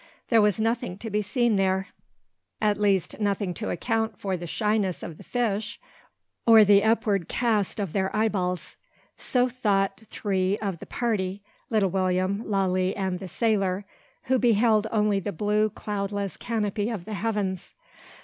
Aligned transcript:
There 0.29 0.41
was 0.41 0.59
nothing 0.59 0.97
to 0.97 1.11
be 1.11 1.21
seen 1.21 1.57
there, 1.57 1.89
at 2.59 2.79
least, 2.79 3.19
nothing 3.19 3.53
to 3.53 3.69
account 3.69 4.17
for 4.17 4.35
the 4.35 4.47
shyness 4.47 5.03
of 5.03 5.17
the 5.19 5.23
fish, 5.23 5.79
or 6.47 6.65
the 6.65 6.83
upward 6.83 7.29
cast 7.29 7.79
of 7.79 7.93
their 7.93 8.09
eyeballs. 8.15 8.77
So 9.15 9.47
thought 9.47 9.99
three 10.07 10.57
of 10.57 10.79
the 10.79 10.87
party, 10.87 11.43
little 11.69 11.91
William, 11.91 12.41
Lalee, 12.47 12.95
and 12.97 13.19
the 13.19 13.27
sailor, 13.27 13.85
who 14.23 14.39
beheld 14.39 14.87
only 14.91 15.19
the 15.19 15.31
blue, 15.31 15.69
cloudless 15.69 16.35
canopy 16.35 16.89
of 16.89 17.05
the 17.05 17.13
heavens. 17.13 17.75